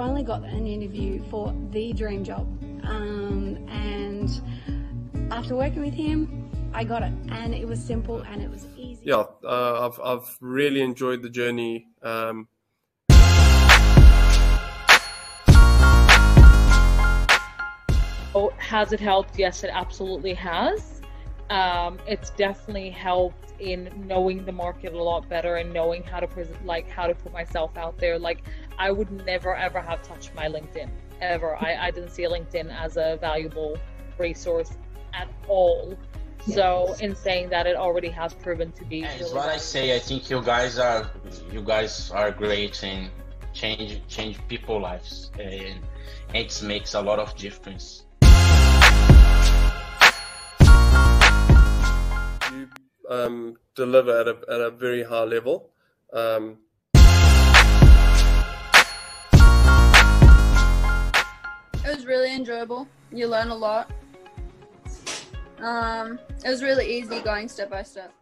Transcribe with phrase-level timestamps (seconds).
[0.00, 2.46] finally got an interview for the dream job.
[2.84, 4.40] Um, and
[5.30, 9.02] after working with him, I got it, and it was simple and it was easy.
[9.04, 11.88] Yeah, uh, I've I've really enjoyed the journey.
[12.02, 12.48] Um,
[18.34, 19.38] oh, has it helped?
[19.38, 21.02] Yes, it absolutely has.
[21.50, 26.26] Um, it's definitely helped in knowing the market a lot better and knowing how to
[26.26, 28.18] present, like how to put myself out there.
[28.18, 28.44] Like
[28.80, 30.88] I would never ever have touched my LinkedIn
[31.20, 31.54] ever.
[31.54, 33.76] I, I didn't see LinkedIn as a valuable
[34.16, 34.70] resource
[35.12, 35.98] at all.
[36.48, 39.02] So in saying that, it already has proven to be.
[39.02, 39.94] Really what I say.
[39.94, 41.10] I think you guys are
[41.52, 43.10] you guys are great and
[43.52, 45.80] change change people lives, and
[46.32, 48.06] it makes a lot of difference.
[52.50, 52.68] You
[53.10, 55.68] um, deliver at a at a very high level.
[56.14, 56.56] Um,
[61.90, 62.86] it was really enjoyable.
[63.10, 63.90] You learn a lot.
[65.58, 68.14] Um, it was really easy going step by step.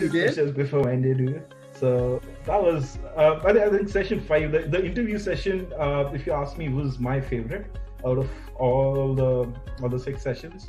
[0.00, 0.56] You did?
[0.56, 1.42] before Wendy do.
[1.72, 6.32] So that was, uh, I think session five, the, the interview session, uh, if you
[6.32, 7.66] ask me, was my favorite
[8.06, 10.64] out of all the all the six sessions.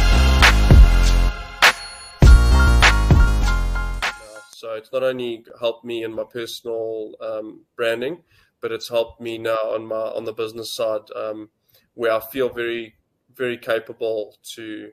[4.55, 8.23] So it's not only helped me in my personal um, branding,
[8.65, 11.01] but it's helped me now on my on the business side.
[11.15, 11.49] Um,
[11.93, 12.95] where I feel very,
[13.35, 14.89] very capable to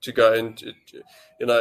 [0.00, 0.72] to go into,
[1.38, 1.60] you know.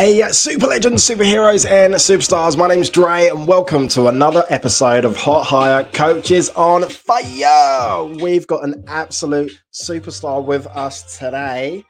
[0.00, 2.56] Hey, super legends, superheroes, and superstars.
[2.56, 8.06] My name's Dre, and welcome to another episode of Hot Hire Coaches on Fire.
[8.06, 11.84] We've got an absolute superstar with us today.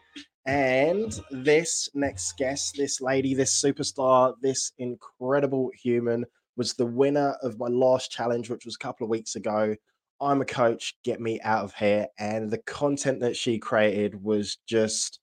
[0.45, 6.25] And this next guest, this lady, this superstar, this incredible human
[6.57, 9.77] was the winner of my last challenge, which was a couple of weeks ago.
[10.21, 12.09] I'm a coach, get me out of here.
[12.19, 15.20] And the content that she created was just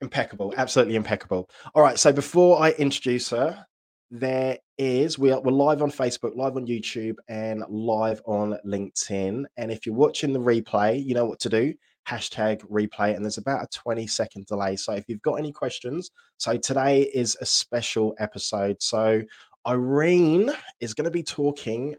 [0.00, 1.48] impeccable, absolutely impeccable.
[1.74, 3.66] All right, so before I introduce her,
[4.10, 9.44] there is we are we're live on Facebook, live on YouTube, and live on LinkedIn.
[9.56, 11.74] And if you're watching the replay, you know what to do.
[12.08, 14.76] Hashtag replay, and there's about a 20 second delay.
[14.76, 18.76] So if you've got any questions, so today is a special episode.
[18.80, 19.22] So
[19.66, 20.50] Irene
[20.80, 21.94] is going to be talking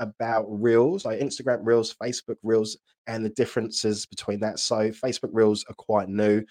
[0.00, 4.58] about Reels, like Instagram Reels, Facebook Reels, and the differences between that.
[4.58, 6.42] So, Facebook Reels are quite new.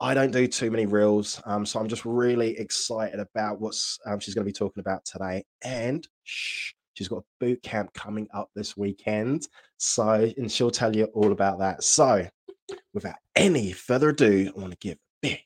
[0.00, 3.74] I don't do too many reels, um, so I'm just really excited about what
[4.06, 5.44] um, she's going to be talking about today.
[5.62, 10.94] And shh, she's got a boot camp coming up this weekend, so and she'll tell
[10.94, 11.84] you all about that.
[11.84, 12.26] So,
[12.92, 15.44] without any further ado, I want to give a big,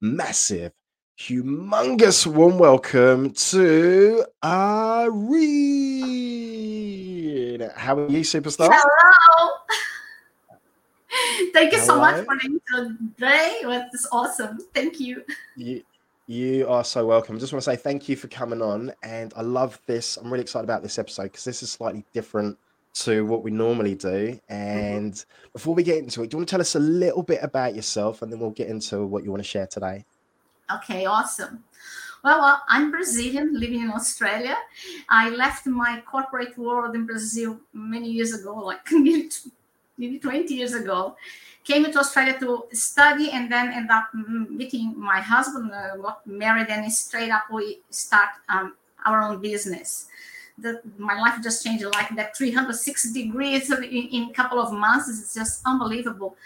[0.00, 0.72] massive
[1.18, 5.30] humongous warm welcome to Irene.
[7.76, 8.68] How are you, superstar?
[8.72, 9.52] Hello.
[11.52, 11.94] Thank you Hello.
[11.94, 13.60] so much for the intro, Dre.
[13.62, 14.58] It awesome.
[14.74, 15.22] Thank you.
[15.56, 15.84] you.
[16.26, 17.36] You are so welcome.
[17.36, 18.92] I just want to say thank you for coming on.
[19.02, 20.16] And I love this.
[20.16, 22.58] I'm really excited about this episode because this is slightly different
[22.94, 24.08] to what we normally do.
[24.08, 24.52] Mm-hmm.
[24.52, 25.48] And mm-hmm.
[25.52, 27.76] before we get into it, do you want to tell us a little bit about
[27.76, 30.04] yourself and then we'll get into what you want to share today?
[30.72, 31.62] Okay, awesome.
[32.22, 34.56] Well, uh, I'm Brazilian, living in Australia.
[35.10, 38.80] I left my corporate world in Brazil many years ago, like
[39.98, 41.16] maybe 20 years ago.
[41.64, 46.68] Came to Australia to study and then end up meeting my husband, uh, got married,
[46.68, 48.74] and straight up we start um,
[49.04, 50.06] our own business.
[50.56, 55.10] The, my life just changed like that 360 degrees in, in a couple of months.
[55.10, 56.36] It's just unbelievable.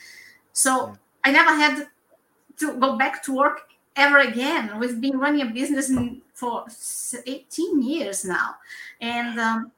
[0.52, 1.86] So I never had
[2.58, 4.78] to go back to work ever again.
[4.78, 5.92] We've been running a business
[6.32, 6.64] for
[7.26, 8.54] 18 years now.
[9.00, 9.72] And um,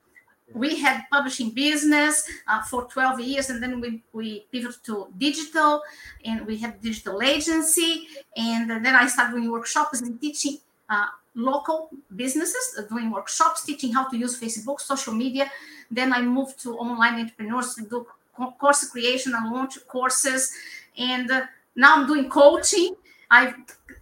[0.52, 5.82] we had publishing business uh, for 12 years and then we, we pivoted to digital
[6.24, 10.58] and we had digital agency and then i started doing workshops and teaching
[10.88, 11.06] uh,
[11.36, 15.48] local businesses uh, doing workshops teaching how to use facebook social media
[15.88, 18.04] then i moved to online entrepreneurs to do
[18.58, 20.52] course creation and launch courses
[20.98, 21.42] and uh,
[21.76, 22.96] now i'm doing coaching
[23.30, 23.54] i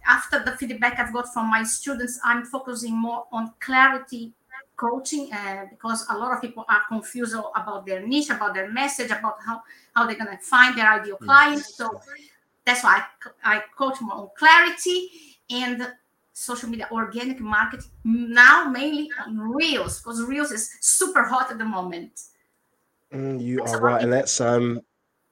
[0.07, 4.33] after the feedback I've got from my students, I'm focusing more on clarity
[4.75, 9.11] coaching uh, because a lot of people are confused about their niche, about their message,
[9.11, 9.61] about how,
[9.93, 11.61] how they're going to find their ideal client.
[11.61, 12.01] So
[12.65, 13.03] that's why
[13.43, 15.09] I, I coach more on clarity
[15.49, 15.87] and
[16.33, 21.65] social media organic marketing now mainly on reels because reels is super hot at the
[21.65, 22.21] moment
[23.13, 24.81] Mm, you are right, and that's um,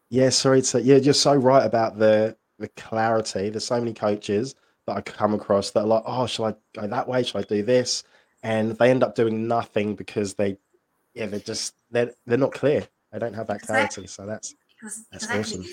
[0.09, 0.29] yeah.
[0.29, 3.49] Sorry to yeah, you're so right about the the clarity.
[3.49, 4.55] There's so many coaches
[4.85, 7.23] that I come across that are like, oh, shall I go that way?
[7.23, 8.03] Shall I do this?
[8.43, 10.57] And they end up doing nothing because they,
[11.13, 12.87] yeah, they're just they're they're not clear.
[13.11, 14.03] They don't have that clarity.
[14.03, 14.07] Exactly.
[14.07, 15.65] So that's that's exactly awesome.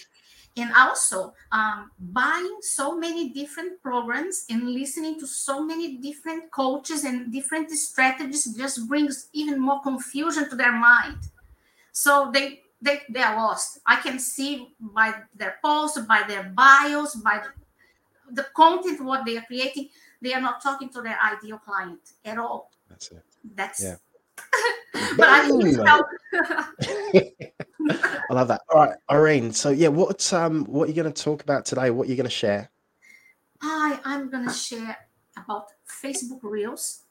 [0.57, 7.05] and also um, buying so many different programs and listening to so many different coaches
[7.05, 11.19] and different strategies just brings even more confusion to their mind
[11.93, 17.15] so they they they are lost i can see by their posts by their bios
[17.17, 19.89] by the, the content what they are creating
[20.21, 23.25] they are not talking to their ideal client at all That's it.
[23.55, 23.97] that's Yeah.
[25.17, 25.41] but i
[25.87, 26.07] help
[28.31, 28.63] I love that.
[28.71, 29.53] All right, Irene.
[29.53, 31.91] So yeah, what um what are you going to talk about today?
[31.91, 32.71] What are you going to share?
[33.67, 34.95] Hi, I'm gonna share
[35.43, 37.05] about Facebook Reels.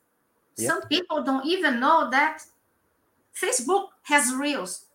[0.57, 0.69] Yep.
[0.69, 2.43] Some people don't even know that
[3.35, 4.85] Facebook has Reels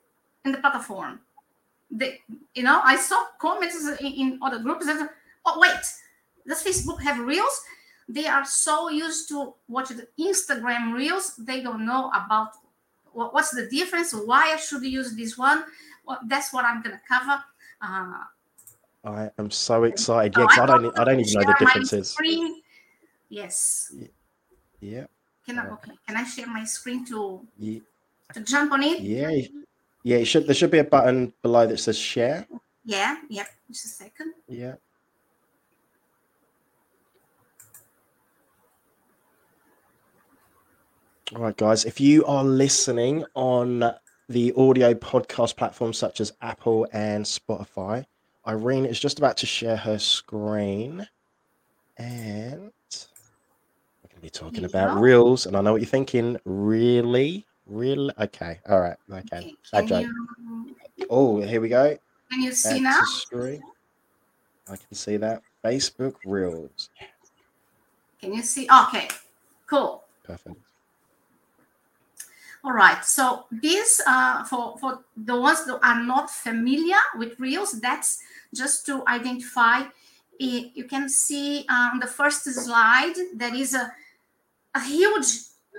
[0.44, 1.20] in the platform.
[1.90, 2.20] They,
[2.55, 5.11] you know, I saw comments in, in other groups that,
[5.46, 5.81] oh wait,
[6.46, 7.62] does Facebook have Reels?
[8.08, 12.52] They are so used to watch the Instagram Reels, they don't know about
[13.12, 14.12] what, what's the difference.
[14.12, 15.64] Why I should use this one?
[16.06, 17.43] Well, that's what I'm gonna cover.
[17.82, 18.25] Uh,
[19.05, 20.35] I am so excited.
[20.38, 22.11] Yeah, 'cause I I'm don't I don't even know the differences.
[22.11, 22.62] screen.
[23.29, 23.93] Yes.
[24.81, 25.06] Yeah.
[25.46, 25.93] Can I okay?
[26.06, 27.82] Can I share my screen to Ye-
[28.35, 29.00] to jump on it?
[29.00, 29.31] Yeah.
[30.03, 32.47] Yeah, should there should be a button below that says share.
[32.85, 33.45] Yeah, yeah.
[33.71, 34.33] Just a second.
[34.47, 34.75] Yeah.
[41.37, 41.85] All right, guys.
[41.85, 43.93] If you are listening on
[44.31, 48.06] the audio podcast platforms such as Apple and Spotify,
[48.47, 51.06] Irene is just about to share her screen.
[51.99, 55.45] And we're going to be talking about reels.
[55.45, 56.39] And I know what you're thinking.
[56.47, 57.45] Really?
[57.69, 58.12] Really?
[58.19, 58.61] Okay.
[58.69, 58.97] All right.
[59.11, 59.23] Okay.
[59.37, 59.55] Okay.
[59.73, 60.06] Bad Can joke.
[60.97, 61.97] you Oh, here we go.
[62.31, 63.00] can you see now?
[64.70, 65.43] I can see that.
[65.65, 66.91] Facebook Reels.
[68.20, 68.67] Can you see?
[68.87, 69.09] Okay.
[69.67, 70.03] Cool.
[70.25, 70.56] Perfect.
[72.65, 73.05] All right.
[73.05, 78.19] So this uh, for for the ones that are not familiar with Reels, that's
[78.55, 79.82] just to identify.
[80.41, 83.91] It, you can see uh, on the first slide there is a
[84.75, 85.26] a huge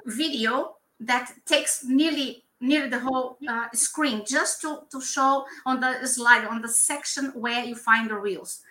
[0.05, 6.05] video that takes nearly nearly the whole uh, screen just to to show on the
[6.05, 8.61] slide on the section where you find the reels.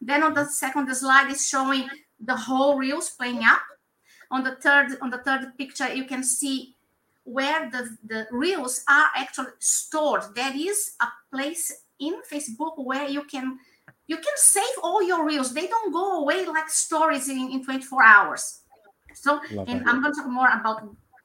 [0.00, 1.88] Then on the second slide is showing
[2.18, 3.62] the whole reels playing up.
[4.30, 6.74] On the third on the third picture you can see
[7.24, 10.22] where the, the reels are actually stored.
[10.34, 13.58] There is a place in Facebook where you can
[14.06, 15.54] you can save all your reels.
[15.54, 18.60] They don't go away like stories in, in 24 hours.
[19.14, 19.88] So Love and that.
[19.88, 20.82] I'm going to talk more about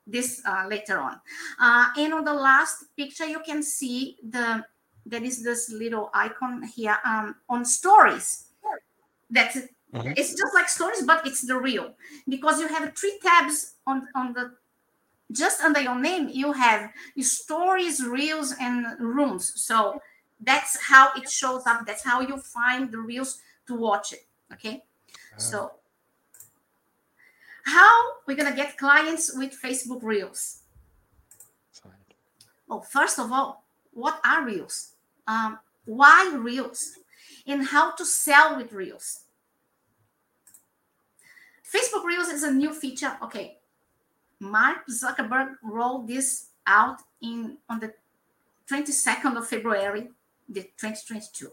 [0.08, 1.20] this uh, later on.
[1.60, 4.66] Uh, and on the last picture, you can see the
[5.06, 8.48] there is this little icon here um, on stories.
[9.30, 9.58] That's
[9.94, 10.14] Mhm.
[10.18, 11.96] it's just like stories, but it's the reel
[12.28, 14.58] because you have three tabs on on the
[15.32, 16.30] just under your name.
[16.30, 19.54] You have your stories, reels, and rooms.
[19.62, 20.02] So
[20.40, 21.86] that's how it shows up.
[21.86, 24.26] That's how you find the reels to watch it.
[24.54, 24.84] Okay,
[25.38, 25.74] so
[27.66, 30.62] how we're gonna get clients with Facebook Reels?
[32.68, 34.94] Well, first of all, what are Reels?
[35.28, 36.94] Um, why Reels?
[37.48, 39.22] And how to sell with Reels?
[41.64, 43.18] Facebook Reels is a new feature.
[43.24, 43.58] Okay,
[44.40, 47.94] Mark Zuckerberg rolled this out in on the
[48.70, 50.10] 22nd of February,
[50.50, 51.52] the 2022.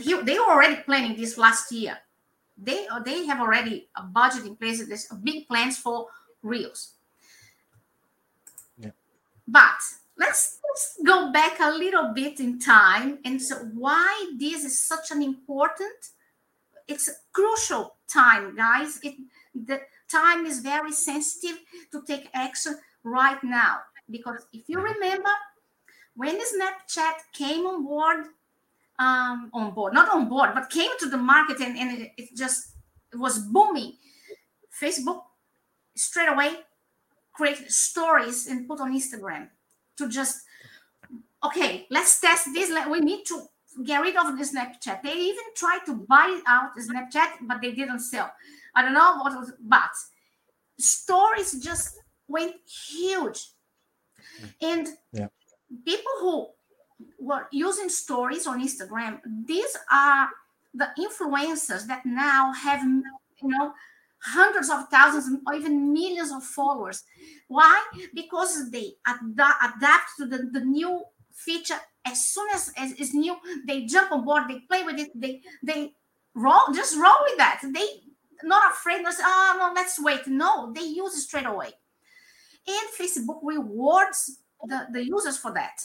[0.00, 1.98] He, they were already planning this last year.
[2.56, 4.86] They uh, they have already a budget in place.
[4.86, 6.06] There's big plans for
[6.42, 6.94] Reels.
[8.78, 8.90] Yeah.
[9.46, 9.80] But
[10.16, 15.10] let's, let's go back a little bit in time and so why this is such
[15.10, 16.10] an important
[16.88, 19.14] it's a crucial time guys it
[19.54, 21.58] the time is very sensitive
[21.90, 23.78] to take action right now
[24.10, 25.00] because if you mm-hmm.
[25.00, 25.30] remember
[26.14, 28.26] when snapchat came on board
[28.98, 29.94] um, on board.
[29.94, 32.72] Not on board but came to the market and, and it, it just
[33.12, 33.94] it was booming.
[34.80, 35.22] Facebook
[35.94, 36.50] straight away
[37.32, 39.48] create stories and put on instagram
[39.96, 40.42] to just
[41.44, 42.70] okay let's test this.
[42.90, 43.42] We need to
[43.84, 45.02] get rid of the snapchat.
[45.02, 48.30] They even tried to buy out snapchat but they didn't sell.
[48.74, 49.90] I don't know what was but
[50.78, 51.98] stories just
[52.28, 53.50] went huge.
[54.60, 55.28] And Yeah.
[55.84, 56.48] people who
[57.18, 60.28] were using stories on instagram these are
[60.74, 63.72] the influencers that now have you know
[64.26, 67.04] hundreds of thousands or even millions of followers.
[67.48, 67.84] Why?
[68.14, 71.78] Because they ad- adapt to the, the new feature.
[72.04, 73.36] As soon as, as it's new
[73.66, 75.92] they jump on board they play with it they they
[76.34, 77.60] roll just roll with that.
[77.62, 77.86] They
[78.42, 80.26] not afraid not say, oh no let's wait.
[80.26, 81.70] No they use it straight away.
[82.68, 85.80] And facebook rewards the, the users for that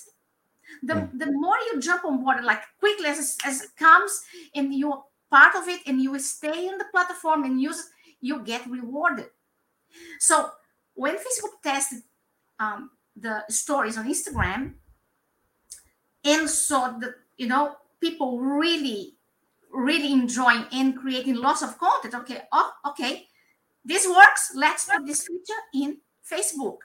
[0.84, 1.20] the, Mm.
[1.20, 4.22] the more you jump on board like quickly as, as it comes
[4.56, 7.86] and you're part of it and you stay in the platform and use it
[8.22, 9.28] you get rewarded
[10.20, 10.50] so
[10.96, 12.04] when facebook tested
[12.60, 14.76] um, the stories on instagram
[16.24, 19.16] and saw that you know people really
[19.72, 23.28] really enjoying and creating lots of content okay oh okay
[23.86, 25.98] this works let's put this feature in
[26.30, 26.80] facebook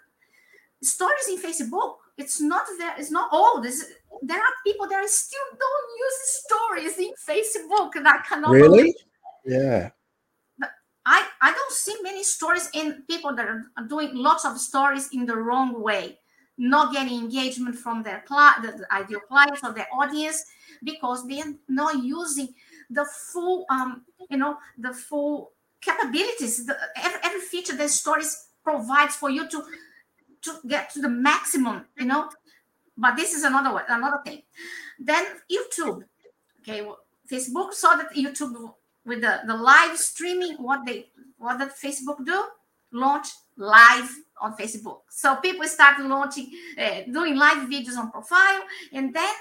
[0.83, 3.93] stories in facebook it's not there it's not all this
[4.23, 8.95] there are people that still don't use stories in facebook that cannot Really?
[9.45, 9.91] Yeah.
[11.09, 15.09] I, I don't see many stories in people that are are doing lots of stories
[15.13, 16.19] in the wrong way,
[16.59, 20.45] not getting engagement from their client, the, ideal clients or their audience,
[20.83, 22.49] because they're not using
[22.91, 26.67] the full, um, you know, the full capabilities.
[26.67, 29.63] The, every, every feature that stories provides for you to
[30.47, 32.31] to get to the maximum, you know.
[32.97, 34.43] But this is another way, another thing.
[34.99, 36.03] Then YouTube,
[36.62, 36.87] okay,
[37.31, 38.73] Facebook saw that YouTube
[39.07, 41.07] with the, the live streaming what they
[41.38, 42.45] what did facebook do
[42.93, 44.11] launch live
[44.43, 48.62] on facebook so people start launching uh, doing live videos on profile
[48.93, 49.35] and then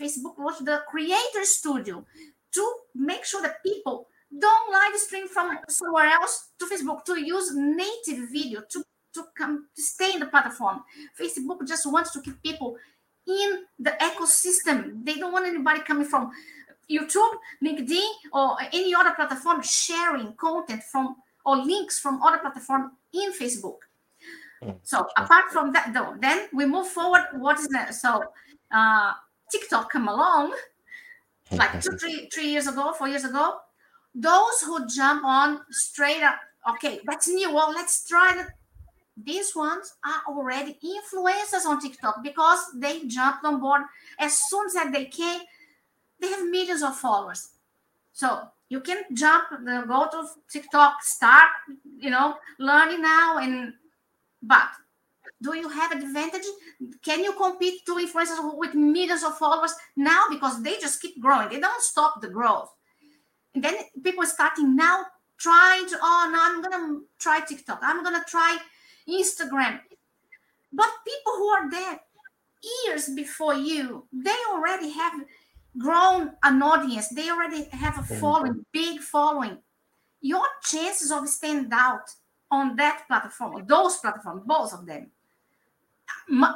[0.00, 2.04] facebook launched the creator studio
[2.52, 7.54] to make sure that people don't live stream from somewhere else to facebook to use
[7.54, 10.82] native video to to come to stay in the platform
[11.18, 12.76] facebook just wants to keep people
[13.26, 16.30] in the ecosystem they don't want anybody coming from
[16.90, 21.14] YouTube, LinkedIn, or any other platform sharing content from
[21.46, 23.78] or links from other platform in Facebook.
[24.82, 27.26] So apart from that, though, then we move forward.
[27.32, 27.94] What is that?
[27.94, 28.24] So
[28.70, 29.12] uh,
[29.50, 30.54] TikTok come along
[31.52, 33.56] like two, three, three years ago, four years ago.
[34.14, 36.38] Those who jump on straight up,
[36.74, 37.54] okay, that's new.
[37.54, 38.48] Well, let's try that.
[39.24, 43.82] These ones are already influencers on TikTok because they jumped on board
[44.18, 45.40] as soon as they came
[46.20, 47.50] they have millions of followers.
[48.12, 49.44] So you can jump,
[49.88, 51.48] go to TikTok, start,
[51.98, 53.38] you know, learning now.
[53.38, 53.72] And
[54.42, 54.68] but
[55.42, 56.44] do you have advantage?
[57.02, 61.48] Can you compete to influencers with millions of followers now because they just keep growing?
[61.48, 62.70] They don't stop the growth.
[63.54, 65.06] And then people starting now
[65.38, 65.96] trying to.
[66.00, 67.80] Oh, no, I'm gonna try TikTok.
[67.82, 68.58] I'm gonna try
[69.10, 69.80] Instagram.
[70.72, 72.00] But people who are there
[72.86, 75.14] years before you, they already have
[75.78, 77.08] grown an audience.
[77.08, 79.58] They already have a following big following.
[80.20, 82.10] Your chances of stand out
[82.50, 85.08] on that platform those platforms both of them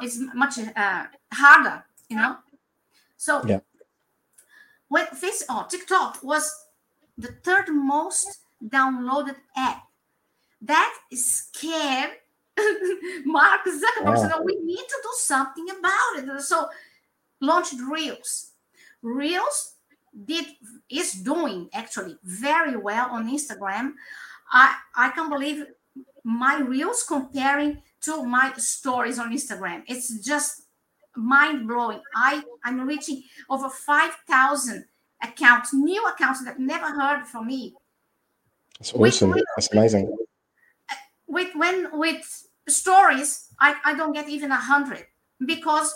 [0.03, 2.37] is much uh, harder you know?
[3.17, 3.59] So Yeah.
[4.87, 6.65] when face oh, tiktok was
[7.17, 9.83] the third most downloaded app.
[10.61, 12.11] That scared
[13.25, 16.67] mark zuckerberg so we need to do something about it so
[17.41, 18.51] launched reels
[19.05, 19.75] Reels
[20.25, 20.45] did
[20.89, 23.93] is doing actually very well on Instagram.
[24.51, 25.65] I I can't believe
[26.23, 29.83] my Reels comparing to my stories on Instagram.
[29.87, 30.63] It's just
[31.15, 32.01] mind blowing.
[32.15, 34.85] I I'm reaching over five thousand
[35.21, 37.75] accounts, new accounts that never heard from me.
[38.79, 39.31] That's awesome.
[39.31, 39.43] wait.
[39.55, 40.17] That's amazing.
[41.27, 45.05] With when with stories, I I don't get even a hundred
[45.45, 45.93] because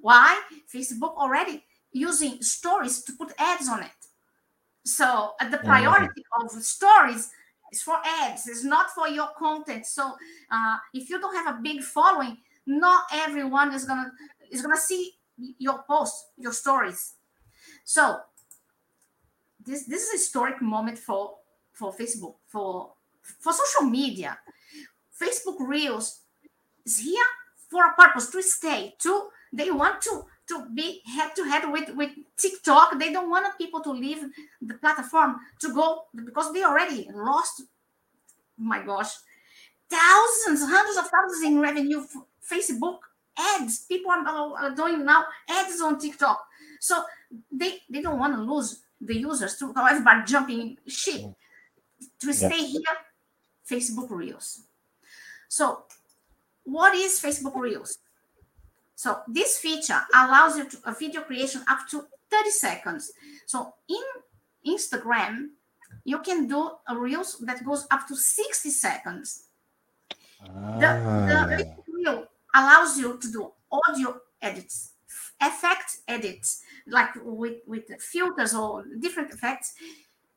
[0.00, 0.40] why?
[0.72, 3.90] Facebook already using stories to put ads on it.
[4.84, 7.30] So uh, the priority of stories
[7.72, 8.48] is for ads.
[8.48, 9.86] It's not for your content.
[9.86, 10.14] So
[10.50, 14.10] uh, if you don't have a big following, not everyone is gonna
[14.50, 15.12] is gonna see
[15.58, 17.14] your posts, your stories.
[17.84, 18.18] So
[19.64, 21.36] this this is a historic moment for
[21.72, 22.92] for Facebook for
[23.22, 24.38] for social media.
[25.22, 26.20] Facebook Reels
[26.84, 27.24] is here
[27.70, 28.94] for a purpose to stay.
[29.00, 32.98] To they want to to be head to head with with TikTok.
[32.98, 34.24] They don't want people to leave
[34.60, 37.62] the platform to go because they already lost.
[38.58, 39.12] My gosh,
[39.88, 42.02] thousands, hundreds of thousands in revenue.
[42.02, 42.98] for Facebook
[43.38, 43.86] ads.
[43.86, 46.44] People are, doing now ads on TikTok.
[46.80, 47.04] So
[47.50, 51.22] they they don't want to lose the users to everybody jumping ship
[52.20, 52.96] to stay here.
[53.68, 54.64] Facebook Reels.
[55.52, 55.84] So,
[56.64, 57.98] what is Facebook Reels?
[58.94, 63.12] So this feature allows you to a video creation up to 30 seconds.
[63.44, 64.02] So in
[64.66, 65.48] Instagram,
[66.04, 69.48] you can do a reels that goes up to 60 seconds.
[70.40, 70.88] The,
[71.28, 71.82] the Ah.
[71.92, 74.92] reel allows you to do audio edits,
[75.38, 79.74] effect edits, like with, with filters or different effects.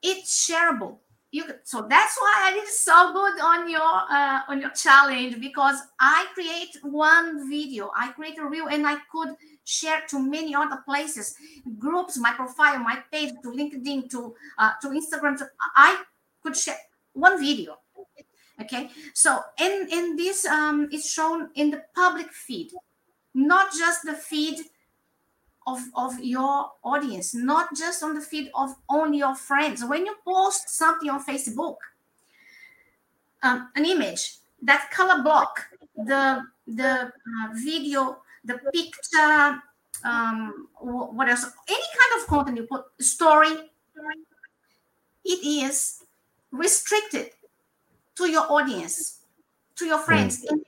[0.01, 1.00] It's shareable.
[1.35, 3.81] You so that's why I did so good on your
[4.17, 8.95] uh, on your challenge because I create one video, I create a reel, and I
[9.11, 11.35] could share to many other places,
[11.77, 15.37] groups, my profile, my page, to LinkedIn, to uh, to Instagram.
[15.39, 16.03] To, I
[16.41, 16.79] could share
[17.11, 17.79] one video.
[18.61, 22.71] Okay, so and and this um, is shown in the public feed,
[23.33, 24.59] not just the feed
[25.65, 29.84] of of your audience, not just on the feed of only your friends.
[29.84, 31.77] When you post something on Facebook,
[33.41, 39.62] um, an image, that color block, the the uh, video, the picture,
[40.03, 41.45] um, what else?
[41.67, 43.72] Any kind of content you put, story,
[45.24, 46.03] it is
[46.51, 47.31] restricted
[48.15, 49.22] to your audience,
[49.77, 50.45] to your friends.
[50.50, 50.62] And,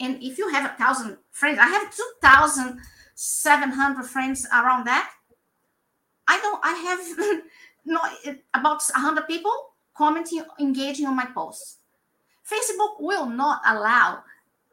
[0.00, 2.80] and if you have a thousand friends, I have two thousand
[3.20, 5.10] seven hundred friends around that.
[6.26, 6.60] I don't.
[6.64, 7.42] I have
[7.84, 8.12] not
[8.54, 9.52] about hundred people
[9.94, 11.76] commenting, engaging on my posts.
[12.50, 14.22] Facebook will not allow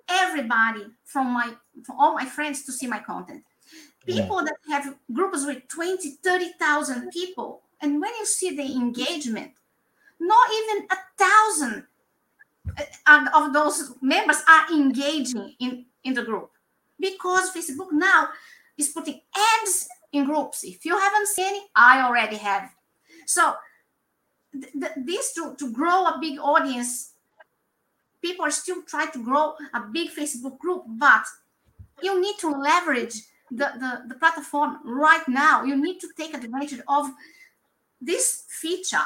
[0.08, 1.52] everybody from my
[1.84, 3.44] from all my friends to see my content.
[4.06, 9.52] People that have groups with 20, 30,000 people, and when you see the engagement,
[10.22, 11.84] not even a thousand
[13.06, 16.52] uh, of those members are engaging in, in the group
[17.00, 18.30] because Facebook now
[18.78, 20.64] is putting ads in groups.
[20.64, 22.70] If you haven't seen it, I already have.
[23.26, 23.54] So
[24.54, 27.14] th- th- this to, to grow a big audience,
[28.22, 31.26] people are still trying to grow a big Facebook group, but
[32.02, 35.64] you need to leverage the, the, the platform right now.
[35.64, 37.08] You need to take advantage of
[38.02, 39.06] this feature.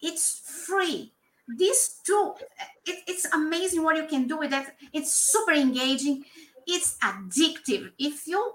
[0.00, 1.12] It's free.
[1.48, 2.38] This tool,
[2.86, 4.66] it, it's amazing what you can do with it.
[4.92, 6.24] It's super engaging.
[6.66, 7.90] It's addictive.
[7.98, 8.54] If you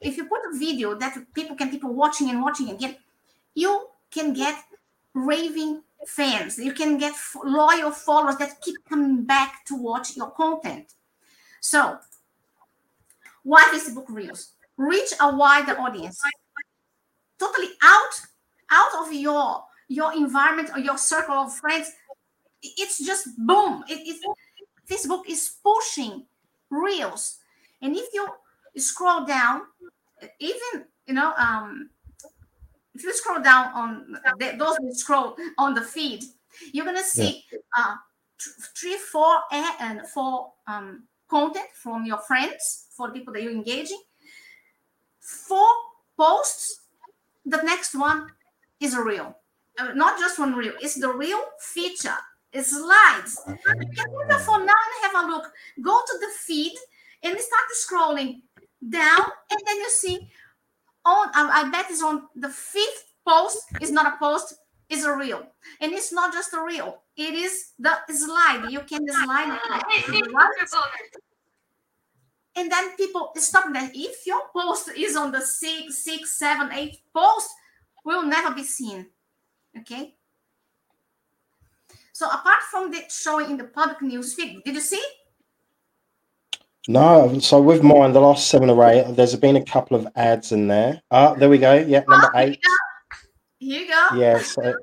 [0.00, 2.96] if you put a video that people can keep watching and watching again,
[3.54, 4.62] you can get
[5.14, 6.58] raving fans.
[6.58, 10.92] You can get loyal followers that keep coming back to watch your content.
[11.60, 11.98] So,
[13.42, 14.52] why Facebook Reels?
[14.76, 16.20] Reach a wider audience.
[17.38, 18.20] Totally out
[18.70, 21.90] out of your your environment or your circle of friends.
[22.62, 23.84] It's just boom.
[23.88, 24.36] It, it
[24.88, 26.26] Facebook is pushing
[26.70, 27.38] Reels,
[27.82, 28.28] and if you
[28.76, 29.62] scroll down,
[30.38, 31.90] even you know um
[32.94, 36.24] if you scroll down on the, those who scroll on the feed,
[36.72, 37.44] you're gonna see
[37.76, 37.94] uh,
[38.38, 44.00] th- three, four, and four um, content from your friends for people that you're engaging.
[45.20, 45.68] Four
[46.16, 46.80] posts.
[47.44, 48.28] The next one
[48.80, 49.36] is a reel,
[49.78, 50.74] Uh, not just one reel.
[50.80, 52.16] It's the reel feature.
[52.52, 53.40] It's slides.
[53.46, 55.52] You can phone now and have a look.
[55.82, 56.72] Go to the feed
[57.22, 58.42] and start scrolling
[58.88, 60.30] down, and then you see
[61.04, 64.54] on I, bet it's on the fifth post is not a post
[64.88, 65.42] is a reel.
[65.80, 68.66] And it's not just a reel it is the slide.
[68.70, 69.58] You can slide
[72.56, 73.92] and then people stop that.
[73.94, 77.50] If your post is on the six six seven eight post
[78.04, 79.06] will never be seen
[79.78, 80.14] okay?
[82.12, 85.04] So apart from the showing in the public news feed did you see
[86.88, 90.52] No, so with mine, the last seven or eight, there's been a couple of ads
[90.52, 91.02] in there.
[91.10, 91.74] Ah, there we go.
[91.74, 92.60] Yeah, number Ah, here you eight.
[93.58, 94.74] here you go Yeah, so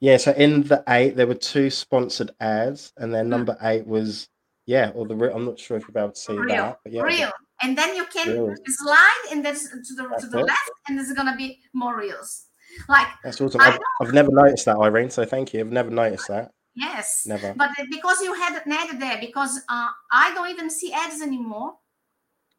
[0.00, 4.28] yeah, so in the eight there were two sponsored ads, and then number eight was
[4.66, 6.92] yeah, or the I'm not sure if you'll be able to see real, that, but
[6.92, 7.30] yeah, real.
[7.62, 8.54] And then you can Real.
[8.66, 10.46] slide and there's to the to the it.
[10.46, 12.46] left, and there's gonna be more reels.
[12.88, 13.60] Like that's awesome.
[13.60, 15.10] I've, I've never noticed that, Irene.
[15.10, 15.60] So thank you.
[15.60, 16.50] I've never noticed that.
[16.74, 17.54] Yes, Never.
[17.54, 21.74] but because you had an ad there, because uh, I don't even see ads anymore.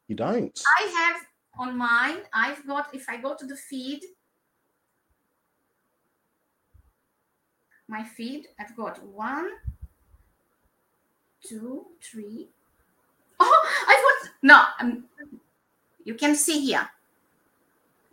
[0.08, 0.62] You don't.
[0.80, 1.22] I have
[1.60, 2.18] on mine.
[2.34, 4.04] I've got if I go to the feed,
[7.88, 8.48] my feed.
[8.60, 9.50] I've got one,
[11.46, 12.50] two, three.
[13.40, 14.62] Oh, I've got no.
[14.80, 15.06] Um,
[16.04, 16.90] you can see here.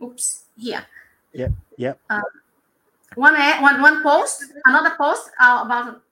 [0.03, 0.87] Oops, here.
[1.35, 1.53] Yep.
[1.77, 2.01] Yep.
[3.15, 6.03] One one one post, another post uh, about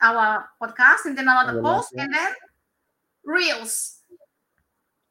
[0.00, 2.32] our podcast, and then another Oh, post, and then
[3.24, 4.02] reels.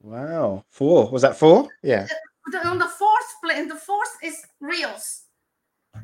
[0.01, 0.65] Wow.
[0.69, 1.10] Four.
[1.12, 1.69] Was that four?
[1.84, 2.08] Yeah.
[2.51, 5.23] The, on the fourth place, the fourth is reels.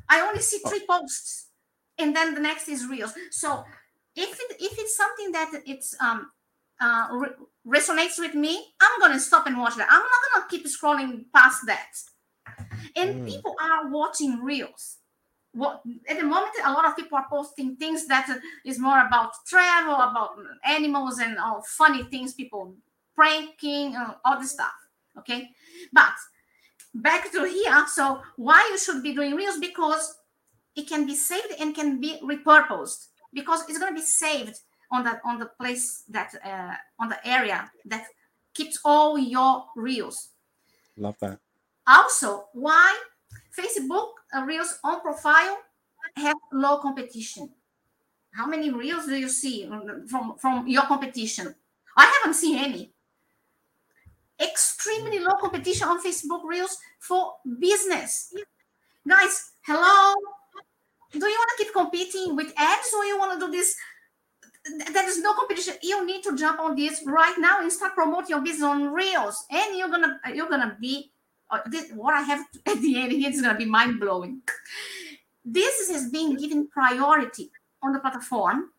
[0.09, 1.49] I only see three posts,
[1.99, 3.13] and then the next is reels.
[3.31, 3.63] So
[4.15, 6.31] if it if it's something that it's um
[6.81, 9.87] uh re- resonates with me, I'm gonna stop and watch that.
[9.91, 11.91] I'm not gonna keep scrolling past that.
[12.95, 13.25] And Mm.
[13.27, 14.97] people are watching reels.
[15.53, 18.27] What at the moment a lot of people are posting things that
[18.65, 20.31] is more about travel about
[20.65, 22.73] animals and all funny things people
[23.15, 24.71] pranking uh, all this stuff
[25.17, 25.49] okay?
[25.91, 26.13] But
[26.93, 29.57] back to here so why you should be doing reels?
[29.59, 30.17] Because
[30.75, 33.07] it can be saved and can be repurposed.
[33.33, 34.59] Because it's going to be saved
[34.91, 38.05] on the on the place that uh, on the area that
[38.53, 40.29] keeps all your reels.
[40.97, 41.39] Love that.
[41.87, 42.97] also why
[43.57, 45.57] facebook uh, reels on profile
[46.15, 47.49] have low competition.
[48.33, 49.69] How many reels do you see
[50.09, 51.53] from from your competition?
[51.97, 52.91] I haven't seen any.
[54.39, 58.33] Extremely low competition on facebook reels for business.
[59.07, 60.15] Guys hello?
[61.11, 63.75] Do you want to keep competing with ads or you want to do this?
[64.93, 65.73] There is no competition.
[65.81, 69.45] You need to jump on this right now and start promoting your business on reels
[69.51, 71.11] and you're gonna you're gonna be
[71.67, 74.41] this, what i have at the end here is gonna be mind-blowing.
[75.43, 78.71] This has been given priority on the platform.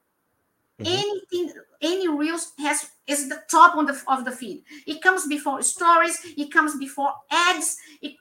[0.80, 0.86] Mhm.
[0.86, 4.64] anything any reels has is the top on the of the feed.
[4.86, 8.14] It comes before stories it comes before ads it,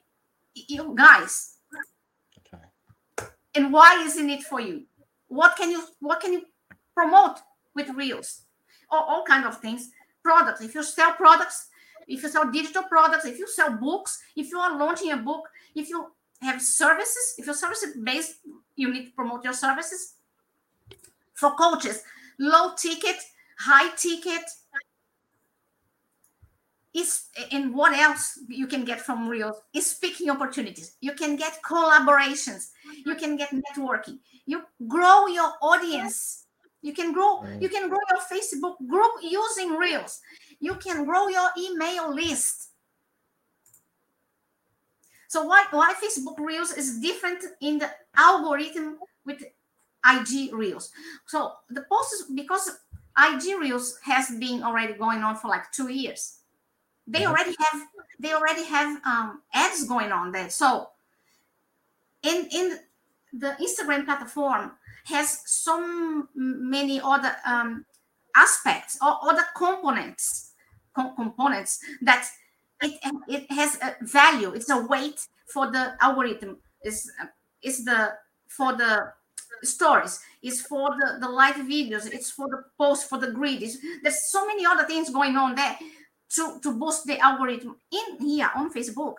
[0.54, 1.56] you guys.
[2.38, 2.62] Okay.
[3.54, 4.84] and why isn't it for you?
[5.28, 6.42] What can you what can you
[6.94, 7.38] promote
[7.74, 8.42] with reels?
[8.90, 9.90] All, all kind of things.
[10.22, 10.60] Products.
[10.60, 11.68] If you sell products
[12.08, 15.48] if you sell digital products if you sell books if you are launching a book
[15.74, 16.06] if you
[16.40, 18.36] have services if your service is based
[18.76, 20.14] you need to promote your services
[21.34, 22.02] for coaches
[22.38, 23.16] low ticket
[23.58, 24.42] high ticket
[26.94, 30.96] is and what else you can get from reels is speaking opportunities.
[31.00, 32.70] You can get collaborations.
[32.86, 33.08] Mm-hmm.
[33.08, 34.18] You can get networking.
[34.44, 36.46] You grow your audience.
[36.82, 40.20] You can grow you can grow your facebook group using reels
[40.62, 42.70] you can grow your email list.
[45.28, 49.42] So why why facebook reels is different in the algorithm with
[50.06, 50.92] ig reels?
[51.26, 52.78] So the post is because
[53.18, 56.38] ig reels has been already going on for like two years.
[57.06, 57.26] They Mhm.
[57.26, 57.88] already have
[58.20, 60.50] they already have um, ads going on there.
[60.50, 60.90] So
[62.22, 62.78] in in
[63.32, 64.72] the instagram platform
[65.04, 67.84] has so many other um,
[68.36, 70.51] aspects or other components
[70.94, 72.28] com- components that
[72.82, 74.52] it it has a value.
[74.52, 76.58] It's a weight for the algorithm.
[76.84, 77.10] Is
[77.62, 78.14] is the
[78.48, 79.12] for the
[79.62, 80.18] stories.
[80.42, 82.10] It's for the the live videos.
[82.12, 83.62] It's for the post for the grid.
[83.62, 85.78] It's, there's so many other things going on there
[86.34, 89.16] to to boost the algorithm in here on facebook.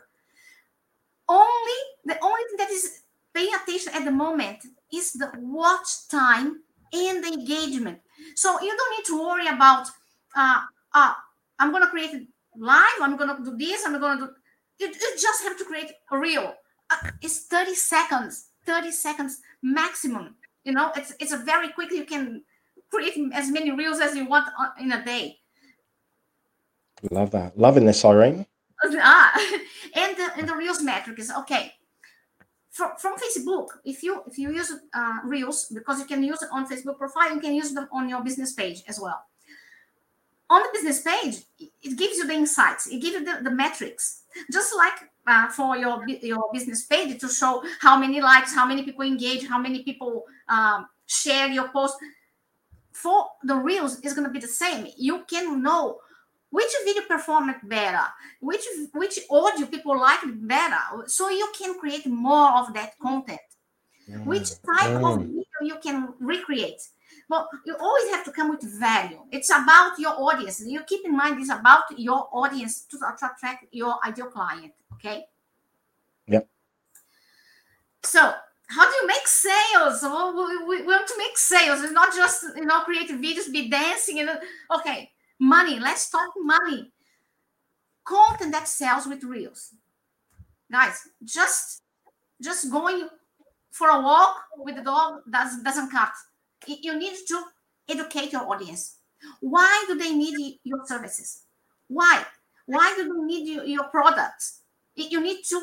[1.28, 3.02] Only the only thing that is
[3.34, 4.60] paying attention at the moment
[4.92, 8.00] is the watch time and the engagement.
[8.36, 9.88] So you don't need to worry about
[10.36, 10.62] uh,
[10.94, 11.14] uh
[11.60, 12.12] i'm gonna create
[12.56, 14.30] live i'm gonna do this i'm gonna do
[14.80, 16.54] you, you just have to create a reel
[16.90, 21.92] uh, it's 30 seconds 30 seconds maximum you know it's it's a very quick.
[21.92, 22.44] you can
[22.90, 25.40] create as many reels as you want uh, in a day
[27.12, 27.58] Love that.
[27.58, 28.46] Loving this, Irene.
[28.86, 29.34] ah,
[29.96, 31.74] and the and the reels metric is okay
[32.74, 36.50] from, from facebook if you if you use uh, reels because you can use it
[36.52, 39.24] on facebook profile you can use them on your business page as well
[40.50, 44.24] on the business page it- gives you the insights it gives you the, the metrics.
[44.52, 44.94] Just like
[45.28, 49.48] uh, for your your business page to show how many likes how many people engage
[49.48, 51.96] how many people um, share your post.
[52.92, 54.88] For the reels is going to be the same.
[54.98, 56.00] You can know
[56.52, 58.06] which video performed better
[58.40, 63.42] which which audio people like better so you can create more of that content.
[64.26, 65.28] Which type of Mm.
[65.28, 66.82] video you can recreate
[67.34, 69.20] well you always have to come with value.
[69.32, 70.62] It's about your audience.
[70.66, 75.26] You keep in mind it's about your audience to, attract your ideal client okay?
[76.28, 76.48] Yep.
[78.04, 78.22] so
[78.68, 80.02] how do you make sales?
[80.02, 80.34] Well,
[80.68, 81.84] we, want to make sales.
[81.84, 84.30] It's not just you know create videos be dancing and
[84.78, 85.80] okay money.
[85.80, 86.92] Let's talk money.
[88.06, 89.74] Content that sells with reels.
[90.72, 91.82] Guys just
[92.42, 93.10] just going
[93.72, 96.14] for a walk with the dog does, doesn't cut
[96.68, 97.44] you need to
[97.90, 98.98] educate your audience
[99.40, 101.44] why do they need your services?
[101.88, 102.26] Why?
[102.66, 104.62] Why do they need your products?
[104.96, 105.62] You need to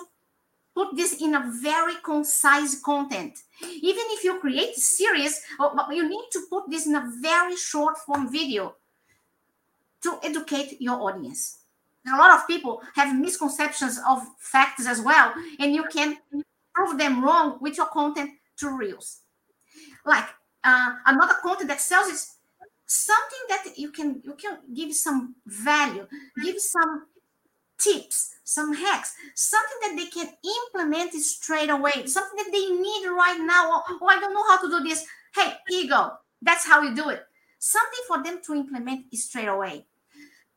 [0.74, 3.38] put this in a very concise content.
[3.62, 7.56] Even if you create a series uh, you need to put this in a very
[7.56, 8.76] short form video
[10.02, 11.58] to educate your audience.
[12.12, 16.16] A lot of people have misconceptions of facts as well and you can
[16.74, 19.20] prove them wrong with your content to reels.
[20.06, 20.24] Like
[20.64, 22.34] uh, another content that sells is
[22.86, 26.06] something that you can you can give some value
[26.42, 27.06] give some
[27.80, 30.28] tips, some hacks, something that they can
[30.66, 33.70] implement straight away, something that they need right now.
[33.70, 35.04] Or, oh, I don't know how to do this.
[35.34, 36.12] Hey, here you go.
[36.42, 37.22] That's how you do it.
[37.58, 39.86] Something for them to implement straight away.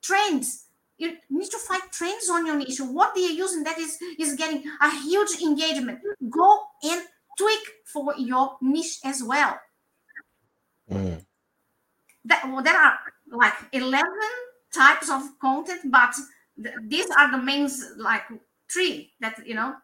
[0.01, 0.67] Trends.
[0.97, 2.79] You need to find trends on your niche.
[2.79, 5.99] What they are using that is is getting a huge engagement.
[6.29, 7.01] Go and
[7.37, 9.59] tweak for your niche as well.
[10.91, 11.25] Mm.
[12.25, 12.97] That well, there are
[13.31, 14.31] like eleven
[14.73, 16.13] types of content, but
[16.61, 18.23] th- these are the main like
[18.71, 19.75] three that you know.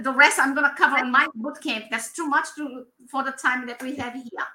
[0.00, 1.90] The rest I'm gonna cover in my bootcamp.
[1.90, 4.46] That's too much to for the time that we have here.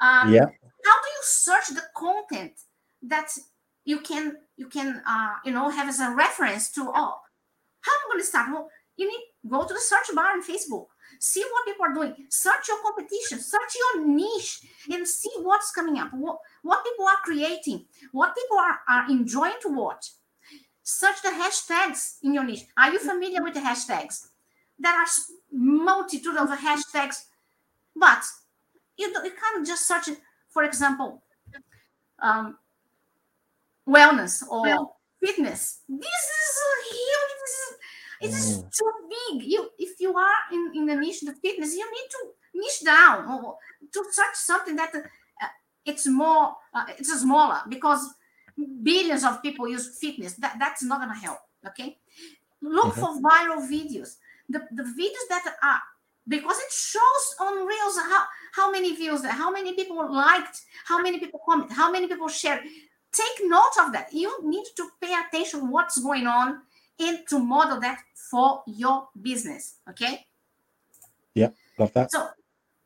[0.00, 0.46] Um, Yeah.
[0.84, 2.52] How do you search the content
[3.02, 3.30] that
[3.84, 6.82] you can you can uh, you know have as a reference to?
[6.82, 7.14] Oh,
[7.80, 8.50] how am I going to start?
[8.50, 10.86] Well, you need go to the search bar on Facebook.
[11.24, 12.26] See what people are doing.
[12.28, 13.40] Search your competition.
[13.40, 14.60] Search your niche
[14.92, 16.12] and see what's coming up.
[16.12, 17.86] What, what people are creating.
[18.12, 20.08] What people are, are enjoying to watch.
[20.82, 22.66] Search the hashtags in your niche.
[22.76, 24.26] Are you familiar with the hashtags?
[24.78, 25.06] There are
[25.50, 27.24] multitude of hashtags,
[27.96, 28.22] but
[28.98, 30.18] you, you can't just search it.
[30.50, 31.22] For example,
[32.18, 32.58] um,
[33.88, 34.90] wellness or
[35.24, 35.80] fitness.
[35.88, 36.94] This is a
[38.24, 38.32] huge.
[38.32, 38.70] This is, it is Mm.
[38.78, 39.42] too big.
[39.52, 42.18] You, if you are in, in the niche of fitness, you need to
[42.54, 43.58] niche down or
[43.92, 45.46] to search something that uh,
[45.84, 48.14] it's more, uh, it's smaller because
[48.82, 50.34] billions of people use fitness.
[50.34, 51.38] That that's not gonna help.
[51.66, 51.98] Okay,
[52.62, 53.00] look Mhm.
[53.00, 54.16] for viral videos.
[54.48, 55.82] The the videos that are
[56.28, 61.18] because it shows on reels how how many views how many people liked, how many
[61.18, 62.62] people comment, how many people share.
[63.12, 64.12] Take note of that.
[64.12, 66.62] You need to pay attention what's going on
[66.98, 69.76] and to model that for your business.
[69.90, 70.26] Okay.
[71.34, 72.10] Yeah, love that.
[72.10, 72.28] So,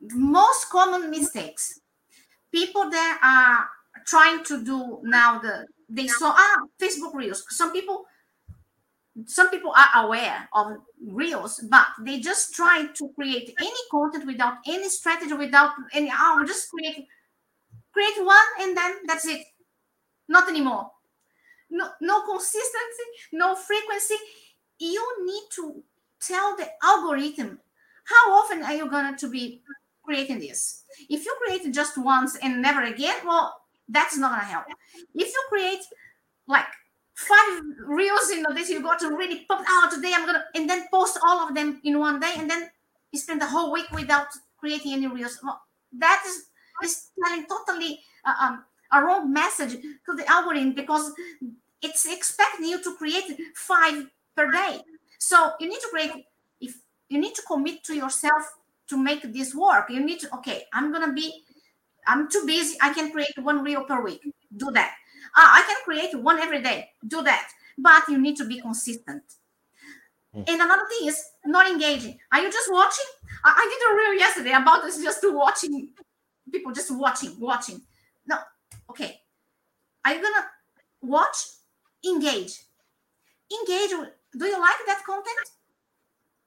[0.01, 1.79] most common mistakes
[2.51, 3.69] people that are
[4.05, 7.43] trying to do now the they saw ah Facebook Reels.
[7.49, 8.05] Some people,
[9.25, 14.57] some people are aware of Reels, but they just try to create any content without
[14.67, 16.11] any strategy, without any.
[16.13, 17.07] Oh, just create
[17.91, 19.45] create one and then that's it.
[20.27, 20.91] Not anymore.
[21.69, 23.03] No, no consistency,
[23.33, 24.15] no frequency.
[24.79, 25.83] You need to
[26.21, 27.59] tell the algorithm
[28.05, 29.61] how often are you going to be
[30.03, 30.83] creating this?
[31.09, 33.55] If you create just once and never again, well,
[33.87, 34.65] that's not going to help.
[35.13, 35.81] If you create
[36.47, 36.65] like
[37.13, 40.69] five reels in a day, you got to really pop out today, I'm to, and
[40.69, 42.69] then post all of them in one day, and then
[43.11, 44.27] you spend the whole week without
[44.57, 45.39] creating any reels.
[45.43, 45.61] Well,
[45.99, 46.45] that is,
[46.83, 51.11] is telling totally uh, um, a wrong message to the algorithm because
[51.81, 54.81] it's expecting you to create five per day.
[55.19, 56.11] So you need to create
[56.61, 56.75] if
[57.09, 58.43] you need to commit to yourself
[58.89, 59.89] to make this work.
[59.89, 61.43] You need to, okay, I'm gonna be,
[62.07, 62.77] I'm too busy.
[62.81, 64.21] I can create one reel per week.
[64.55, 64.93] Do that.
[65.35, 66.89] Uh, I can create one every day.
[67.07, 67.47] Do that.
[67.77, 69.23] But you need to be consistent.
[70.35, 70.49] Mm.
[70.49, 72.17] And another thing is not engaging.
[72.31, 73.05] Are you just watching?
[73.45, 75.89] I, I did a reel yesterday about this, just watching
[76.51, 77.81] people just watching, watching.
[78.89, 79.21] Okay.
[80.05, 80.45] Are you gonna
[81.01, 81.37] watch?
[82.05, 82.63] Engage.
[83.51, 83.91] Engage.
[84.37, 85.47] Do you like that content?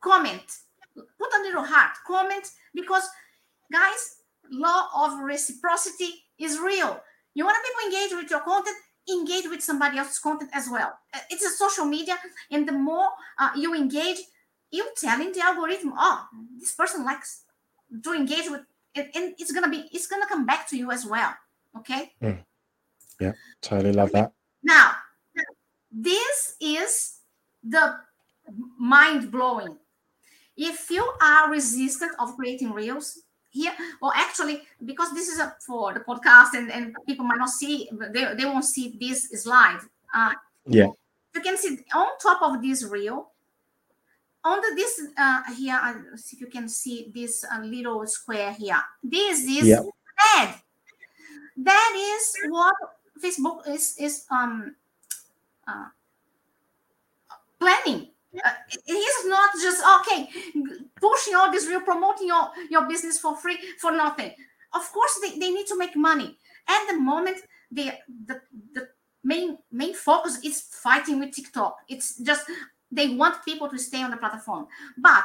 [0.02, 0.58] comment
[0.94, 3.08] put a little heart comment because
[3.72, 4.16] guys
[4.50, 7.00] law of reciprocity is real
[7.34, 8.76] you want people engage with your content
[9.08, 12.18] engage with somebody else's content as well Uh, it's a social media
[12.50, 14.18] and the more uh, you engage
[14.70, 16.26] you telling the algorithm oh
[16.58, 17.44] this person likes
[18.02, 18.62] to engage with
[18.94, 21.32] it and it's gonna be it's gonna come back to you as well
[21.76, 22.12] okay
[23.20, 24.32] yeah, Totally love that.
[24.62, 24.92] now,
[25.90, 27.20] this is
[27.62, 27.96] the
[28.78, 29.76] mind blowing.
[30.56, 35.92] If you are resistant of creating reels here, well, actually, because this is a, for
[35.94, 39.80] the podcast and, and people might not see, they, they won't see this slide.
[40.14, 40.32] Uh,
[40.66, 40.88] Yeah.
[41.34, 43.30] You can see on top of this reel,
[44.44, 48.80] under this uh, here, see if you can see this uh, little square here.
[49.02, 49.80] This is Yeah.
[50.38, 50.54] ad.
[51.56, 52.74] That is what
[53.22, 54.74] Facebook is is um
[55.66, 55.86] uh,
[57.58, 58.08] planning.
[58.32, 60.28] Uh, it is not just okay
[60.96, 64.32] pushing all this real promoting your your business for free for nothing.
[64.72, 66.36] Of course, they, they need to make money.
[66.66, 67.36] At the moment,
[67.70, 67.92] the
[68.26, 68.40] the
[68.72, 68.88] the
[69.22, 71.76] main main focus is fighting with TikTok.
[71.88, 72.46] It's just
[72.90, 75.24] they want people to stay on the platform, but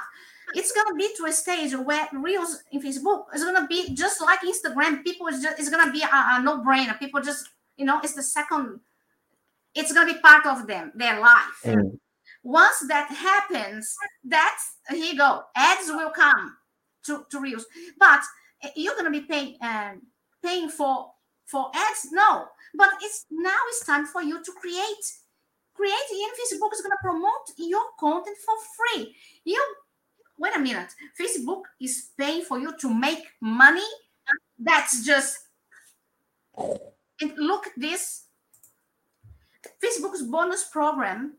[0.54, 4.40] it's gonna be to a stage where reels in Facebook is gonna be just like
[4.42, 5.04] Instagram.
[5.04, 6.98] People is just it's gonna be a, a no brainer.
[7.00, 8.80] People just you know it's the second.
[9.76, 11.62] It's gonna be part of them their life.
[11.64, 12.00] Mm.
[12.44, 15.44] Once that happens, that's here you go.
[15.56, 16.58] Ads will come
[17.06, 17.66] to, to reels,
[18.00, 18.22] but
[18.64, 20.02] eh, you're gonna be paying um,
[20.44, 21.12] paying for
[21.46, 22.08] for ads.
[22.12, 25.06] No, but it's now it's time for you to create
[25.78, 29.16] creating in Facebook is going to promote your content for free.
[29.46, 29.62] You
[30.40, 30.94] wait a minute.
[31.20, 33.88] Facebook is paying for you to make money.
[34.60, 35.40] That's just
[37.20, 38.24] and look at this.
[39.84, 41.34] Facebook's bonus program,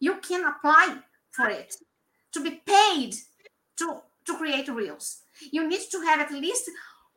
[0.00, 0.96] you can apply
[1.30, 1.74] for it
[2.32, 3.14] to be paid
[3.76, 5.22] to, to create reels.
[5.52, 6.70] You need to have at least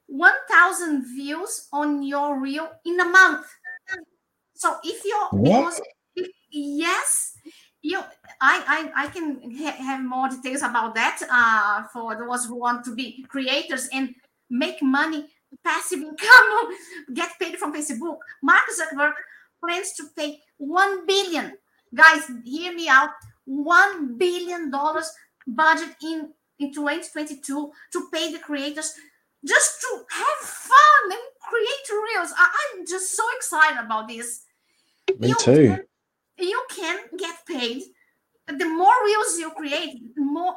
[0.07, 3.47] 1000 views on your reel in a month.
[4.55, 5.81] So if you're because
[6.51, 7.37] yes,
[8.41, 12.83] I I, I can ha- have more details about that uh, for those who want
[12.85, 14.15] to be creators and
[14.49, 15.27] make money,
[15.63, 16.49] passive income,
[17.13, 18.17] get paid from Facebook.
[18.43, 19.13] Mark Zuckerberg
[19.63, 21.53] plans to pay one billion.
[21.93, 23.11] Guys, hear me out.
[23.45, 25.11] One billion dollars
[25.47, 28.93] budget in in 2022 to pay the creators
[29.45, 32.31] just to have fun and create reels.
[32.37, 34.43] I, am just so excited about this.
[35.19, 35.67] Me you too.
[35.67, 35.85] Can,
[36.37, 37.83] you can get paid.
[38.47, 40.55] The more reels you create, the more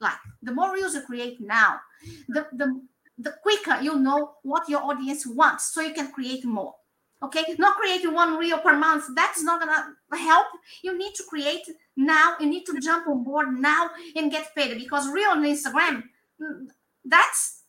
[0.00, 1.80] like the more reels you create now,
[2.28, 2.80] the the
[3.18, 6.74] the quicker you know what your audience wants, so you can create more.
[7.22, 9.04] Okay, not creating one reel per month.
[9.14, 10.46] That's not gonna help.
[10.82, 12.36] You need to create now.
[12.38, 16.04] You need to jump on board now and get paid because reel on Instagram,
[16.40, 16.68] mm,
[17.04, 17.62] that's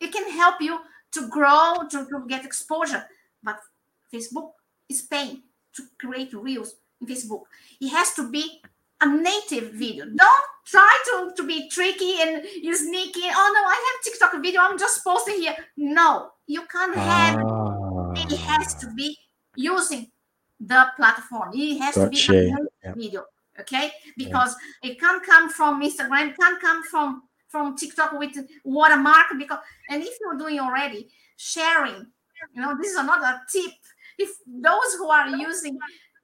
[0.00, 0.78] it can help you
[1.12, 3.04] to grow to, to get exposure.
[3.42, 3.58] But
[4.12, 4.52] Facebook
[4.88, 5.42] is paying
[5.74, 7.42] to create reels in Facebook.
[7.80, 8.60] It has to be
[9.00, 10.04] a native video.
[10.06, 13.22] Don't try to, to be tricky and you sneaky.
[13.24, 14.60] Oh no, I have TikTok video.
[14.60, 15.56] I'm just posting here.
[15.76, 18.32] No, you can't have Ah, it.
[18.38, 19.16] Has to be
[19.54, 20.10] using
[20.60, 21.50] the platform.
[21.54, 22.32] It has to be a Gotcha.
[22.32, 22.92] native Yeah.
[22.94, 23.24] video.
[23.60, 29.26] Okay, because it can't come from Instagram, can't come from from TikTok with watermark.
[29.38, 29.58] Because
[29.90, 32.06] and if you're doing already sharing,
[32.52, 33.72] you know, this is another tip.
[34.16, 35.78] If those who are using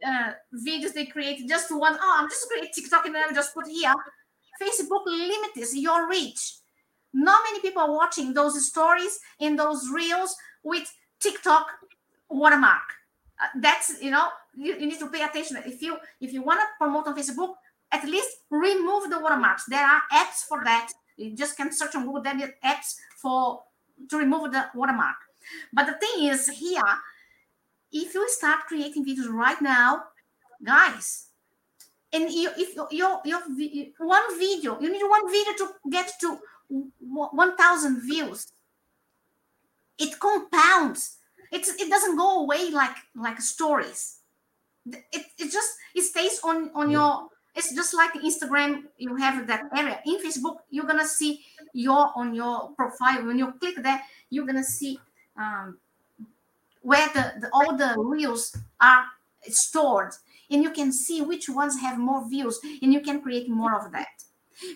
[0.07, 0.33] uh,
[0.67, 3.67] videos they create just one, oh, I'm just create TikTok and then I just put
[3.67, 3.95] here.
[4.61, 6.55] Facebook limits your reach.
[7.13, 11.67] Not many people are watching those stories in those reels with TikTok
[12.29, 12.83] watermark.
[13.43, 15.57] Uh, that's you know you, you need to pay attention.
[15.67, 17.55] If you if you want to promote on Facebook,
[17.93, 19.65] at least remove the watermarks.
[19.67, 20.91] There are apps for that.
[21.17, 22.23] You just can search on Google.
[22.23, 23.63] There are apps for
[24.11, 25.17] to remove the watermark.
[25.73, 26.83] But the thing is here,
[27.95, 30.03] if you start creating videos right now,
[30.63, 31.29] guys,
[32.13, 33.41] and you, if your your,
[33.99, 36.39] one video, you need one video to get to
[36.99, 38.53] one thousand views.
[39.97, 41.19] It compounds.
[41.53, 44.19] It's it doesn't go away like like stories.
[44.87, 47.29] It, it just it stays on on your.
[47.55, 48.83] It's just like Instagram.
[48.99, 50.57] You have that area in Facebook.
[50.71, 54.03] You're gonna see your on your profile when you click there.
[54.31, 54.99] You're gonna see
[55.39, 55.79] um,
[56.85, 59.05] where the, the all the reels are
[59.49, 60.13] stored.
[60.51, 63.91] And you can see which ones have more views and you can create more of
[63.93, 64.23] that.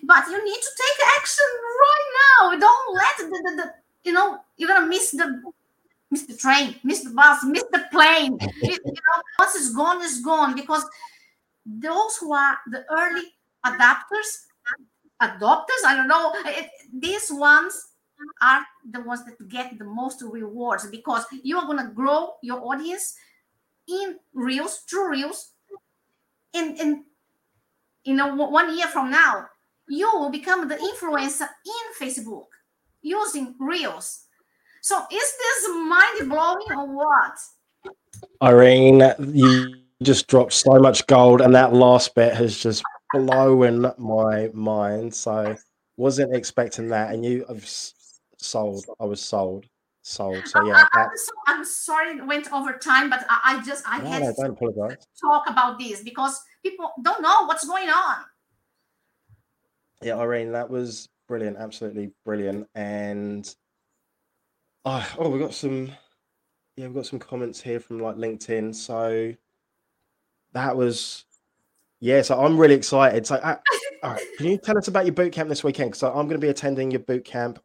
[0.03, 1.44] But you need to take action
[1.85, 2.59] right now.
[2.59, 3.73] Don't let the, the, the
[4.05, 5.40] you know you're gonna miss the
[6.11, 8.38] miss the train miss the bus miss the plane.
[8.62, 10.55] You, you know once it's gone it's gone.
[10.57, 10.85] Because
[11.64, 13.35] those who are the early
[13.66, 14.47] adapters
[15.21, 17.88] adopters i don't know it, these ones
[18.43, 22.61] are the ones that get the most rewards because you are going to grow your
[22.63, 23.15] audience
[23.89, 25.53] in reels, true reels.
[26.55, 27.05] In in
[28.05, 29.47] you know one year from now,
[29.89, 32.47] you will become the influencer in Facebook
[33.03, 34.25] using reels.
[34.83, 37.39] So is this mind blowing or what?
[38.43, 44.49] Irene, you just dropped so much gold, and that last bit has just blown my
[44.53, 45.15] mind.
[45.15, 45.57] So
[45.97, 47.69] wasn't expecting that, and you have
[48.38, 48.87] sold.
[49.01, 49.66] I was sold,
[50.03, 50.46] sold.
[50.46, 53.64] So yeah, I, that, am so, I'm sorry it went over time, but I, I
[53.64, 55.07] just I no, had no, to don't apologize.
[55.20, 58.16] talk about this because people don't know what's going on.
[60.03, 62.68] Yeah, Irene, that was brilliant, absolutely brilliant.
[62.74, 63.53] And
[64.85, 65.91] oh, oh, we got some,
[66.76, 68.74] yeah, we've got some comments here from like LinkedIn.
[68.74, 69.34] So
[70.53, 71.24] that was,
[72.01, 72.22] yeah.
[72.22, 73.26] So I'm really excited.
[73.26, 73.57] So, uh,
[74.03, 75.97] all right, can you tell us about your boot camp this weekend?
[75.97, 77.59] So I'm going to be attending your boot camp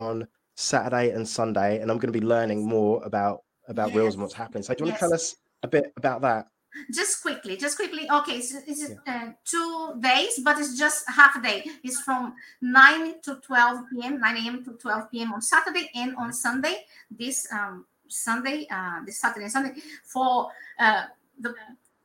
[0.00, 0.26] on,
[0.56, 4.34] Saturday and Sunday, and I'm going to be learning more about about reels and what's
[4.34, 4.62] happening.
[4.62, 5.00] So, do you want Yes.
[5.00, 6.46] to tell us a bit about that?
[6.92, 8.08] just quickly just quickly.
[8.10, 11.64] Okay so it's uh, two days but it's just half a day.
[11.84, 16.32] It's from 9 to 12 p.m 9 a.m to 12 p.m on saturday and on
[16.32, 16.84] sunday.
[17.10, 20.48] This um sunday uh this saturday and sunday for
[20.80, 21.04] uh
[21.38, 21.54] the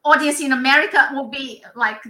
[0.06, 2.02] audience in america will be like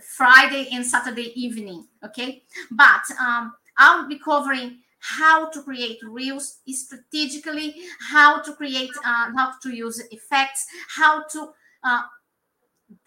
[0.00, 2.42] friday and saturday evening okay?
[2.70, 7.74] But um i'll be covering how to create reels strategically
[8.10, 11.50] how to create uh, how to use effects how to
[11.84, 12.02] uh,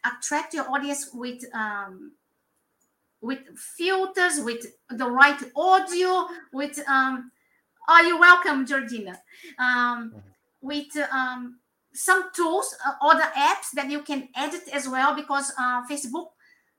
[0.06, 2.12] attract your audience with um,
[3.26, 3.40] with
[3.78, 7.32] filters, with the right audio, with um,
[7.90, 9.20] oh, you're welcome, Georgina.
[9.58, 10.14] Um,
[10.62, 11.60] with um,
[11.94, 16.28] some tools, uh, other apps that you can edit as well, because uh, Facebook,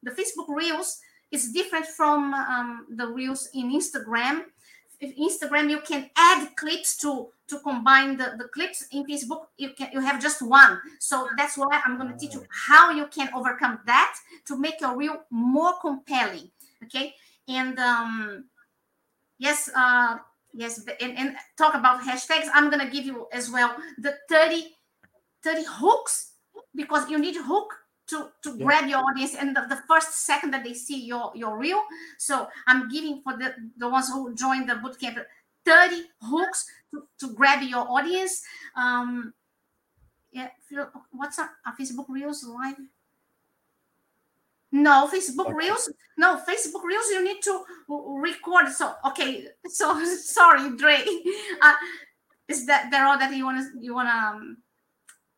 [0.02, 0.98] the Facebook Reels
[1.32, 4.44] is different from um, the Reels in Instagram.
[5.00, 9.46] If Instagram, you can add clips to to combine the, the clips in Facebook.
[9.56, 12.90] You can you have just one, so that's why I'm going to teach you how
[12.90, 14.16] you can overcome that
[14.46, 16.50] to make your reel more compelling.
[16.84, 17.14] Okay,
[17.48, 18.44] and um,
[19.38, 20.16] yes, uh,
[20.54, 22.48] yes, and, and talk about hashtags.
[22.54, 24.74] I'm going to give you as well the 30
[25.44, 26.32] 30 hooks
[26.74, 27.74] because you need hook
[28.08, 28.64] to to Yeah.
[28.64, 31.82] grab your audience and the, the first second that they see your your reel.
[32.18, 35.24] So i'm giving for the the ones who join the bootcamp
[35.64, 38.42] 30 hooks to, to grab your audience.
[38.76, 39.34] Um
[40.32, 40.48] yeah
[41.10, 41.50] what's are
[41.80, 42.76] facebook reels live?
[44.72, 45.54] No facebook Okay.
[45.54, 48.68] reels no facebook reels you need to record.
[48.68, 51.04] So okay so sorry dre.
[51.62, 51.74] Uh,
[52.48, 54.58] is that there all that you want to you want to um,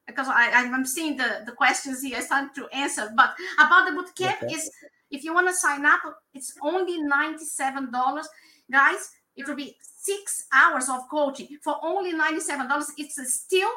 [0.08, 3.10] because I, I'm seeing the, the questions here, it's time to answer.
[3.14, 4.54] But about the bootcamp Okay.
[4.54, 4.70] is
[5.10, 6.00] if you want to sign up,
[6.34, 8.24] it's only $97.
[8.72, 12.84] Guys, it will be six hours of coaching for only $97.
[12.96, 13.70] It's still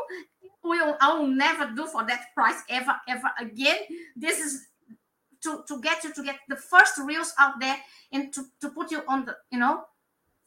[0.64, 3.78] will I will never do for that price ever, ever again.
[4.16, 4.68] This is
[5.44, 7.78] to, to get you to get the first reels out there
[8.12, 9.84] and to, to put you on the, you know,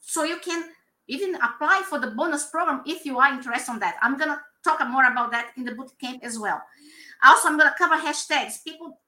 [0.01, 0.71] so you can
[1.09, 3.97] even apply for the bonus program if you are interested on that.
[4.03, 6.61] I'm gonna talk more about that in the boot camp as well.
[7.25, 8.63] Also, I'm gonna cover hashtags.
[8.65, 8.99] People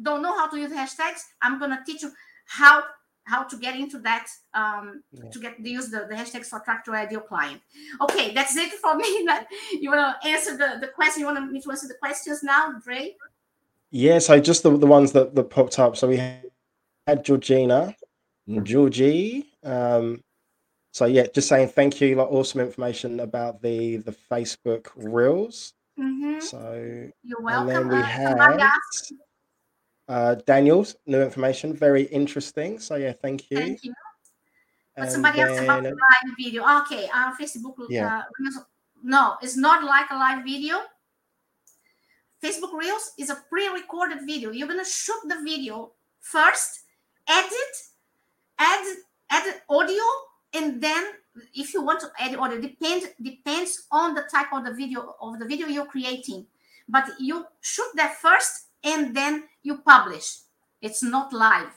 [0.00, 1.20] don't know how to use hashtags.
[1.42, 2.12] I'm gonna teach you
[2.46, 2.82] how
[3.24, 5.30] how to get into that um, Yeah.
[5.30, 7.60] to get use the, the hashtags to attract your ideal client.
[8.00, 9.24] Okay, that's it for me.
[9.26, 9.46] That-
[9.80, 11.20] you wanna answer the, the question?
[11.20, 13.14] You want me to answer the questions now, Dre?
[13.90, 15.96] Yeah, so just the, the ones that, that popped up.
[15.96, 17.94] So we had Georgina,
[18.62, 19.46] Georgie.
[19.62, 20.24] Um,
[20.92, 22.14] so yeah, just saying thank you.
[22.16, 25.72] Like awesome information about the the Facebook Reels.
[25.98, 26.40] Mm-hmm.
[26.40, 26.58] So
[27.22, 27.66] You're and welcome.
[27.68, 28.70] then we Uh, had
[30.08, 32.78] uh, Daniel's new information, very interesting.
[32.78, 33.56] So yeah, thank you.
[33.58, 33.92] Thank you.
[34.94, 36.62] But And somebody asked about the live video.
[36.82, 37.74] Okay, uh, Facebook.
[37.88, 38.18] Yeah.
[38.18, 38.66] Uh, Reels-
[39.02, 40.76] no, it's not like a live video.
[42.42, 44.50] Facebook Reels is a pre-recorded video.
[44.50, 46.80] You're gonna shoot the video first,
[47.28, 47.72] edit,
[48.58, 48.84] add
[49.30, 50.02] add audio,
[50.54, 51.04] and then
[51.54, 55.38] if you want to add audio, depend depends on the type of the video of
[55.38, 56.46] the video you're creating.
[56.88, 60.40] But you shoot that first and then you publish.
[60.80, 61.72] It's not live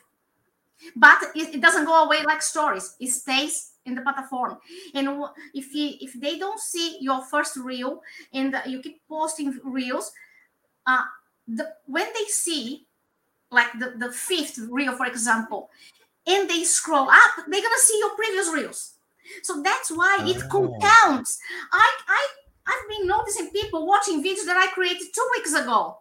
[0.95, 4.57] but it, it doesn't go away like stories it stays in the platform
[4.93, 5.07] and
[5.53, 8.01] if you if they don't see your first reel
[8.33, 10.11] and you keep posting reels
[10.87, 11.03] uh
[11.47, 12.85] the when they see
[13.51, 15.69] like the, the fifth reel for example
[16.27, 18.93] and they scroll up they're gonna see your previous reels
[19.43, 20.49] so that's why it Oh.
[20.49, 21.39] compounds
[21.71, 22.27] i i
[22.67, 25.97] i've been noticing people watching videos that i created two weeks ago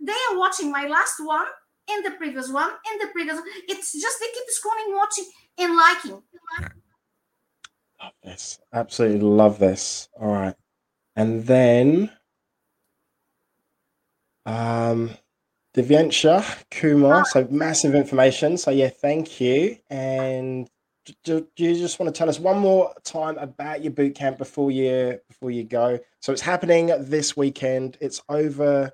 [0.00, 1.46] they are watching my last one
[1.90, 3.44] and the previous one and the previous one.
[3.68, 5.26] It's just they keep scrolling, watching,
[5.58, 6.22] and liking.
[8.02, 8.58] love this.
[8.72, 10.08] Absolutely love this.
[10.18, 10.54] All right.
[11.16, 12.10] And then
[14.46, 15.10] um
[15.74, 17.24] Divyansha Kumar.
[17.24, 18.56] So massive information.
[18.56, 19.76] So yeah, thank you.
[19.90, 20.68] And
[21.24, 24.38] do, do you just want to tell us one more time about your boot camp
[24.38, 25.98] before you before you go?
[26.20, 27.98] So it's happening this weekend.
[28.00, 28.92] It's over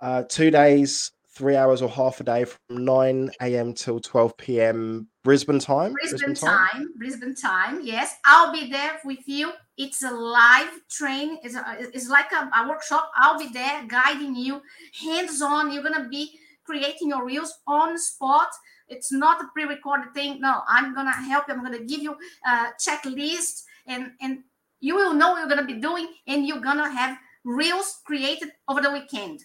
[0.00, 3.72] uh, two days, three hours or half a day from 9 a.m.
[3.72, 5.08] till 12 p.m.
[5.24, 5.94] Brisbane time.
[5.94, 7.80] Brisbane time, Brisbane time.
[7.82, 9.52] Yes, I'll be there with you.
[9.80, 11.38] It's a live train.
[11.42, 13.10] It's, a, it's like a, a workshop.
[13.16, 14.60] I'll be there guiding you,
[14.92, 15.72] hands on.
[15.72, 18.50] You're gonna be creating your reels on spot.
[18.88, 20.38] It's not a pre-recorded thing.
[20.38, 21.54] No, I'm gonna help you.
[21.54, 22.14] I'm gonna give you
[22.46, 24.40] a checklist, and and
[24.80, 28.92] you will know you're gonna be doing, and you're gonna have reels created over the
[28.92, 29.40] weekend.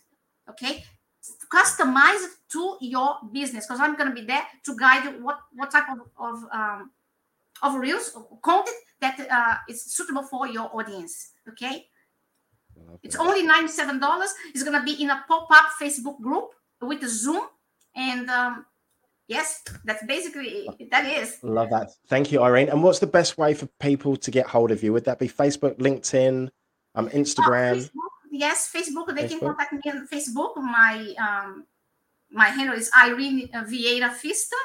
[0.49, 0.83] Okay,
[1.49, 5.87] customize to your business because I'm to be there to guide you what what type
[5.93, 6.91] of of um,
[7.63, 11.31] of reels content that uh, is suitable for your audience.
[11.49, 11.87] Okay,
[13.03, 14.33] it's only ninety seven dollars.
[14.53, 17.43] It's going to be in a pop up Facebook group with Zoom,
[17.95, 18.65] and um,
[19.27, 21.37] yes, that's basically that is.
[21.43, 21.91] Love that.
[22.07, 22.69] Thank you, Irene.
[22.69, 24.93] And what's the best way for people to get hold of you?
[24.93, 26.49] Would that be Facebook, LinkedIn,
[26.95, 27.77] um, Instagram?
[27.77, 29.15] Facebook, yes, Facebook.
[29.15, 30.55] They can contact me on Facebook.
[30.57, 31.65] My um,
[32.31, 34.57] my handle is Irene Vieira Pfister.